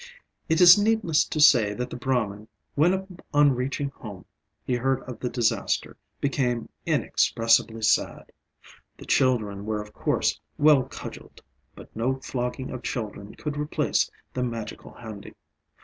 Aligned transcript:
It 0.49 0.61
is 0.61 0.79
needless 0.81 1.25
to 1.25 1.39
say 1.39 1.75
that 1.75 1.91
the 1.91 1.95
Brahman, 1.95 2.47
when 2.73 3.19
on 3.35 3.51
reaching 3.51 3.89
home 3.89 4.25
he 4.65 4.73
heard 4.73 5.01
of 5.03 5.19
the 5.19 5.29
disaster, 5.29 5.95
became 6.19 6.69
inexpressibly 6.87 7.83
sad. 7.83 8.31
The 8.97 9.05
children 9.05 9.63
were 9.63 9.79
of 9.79 9.93
course 9.93 10.39
well 10.57 10.85
cudgelled, 10.85 11.43
but 11.75 11.95
no 11.95 12.15
flogging 12.15 12.71
of 12.71 12.81
children 12.81 13.35
could 13.35 13.57
replace 13.57 14.09
the 14.33 14.41
magical 14.41 14.91
handi. 14.95 15.35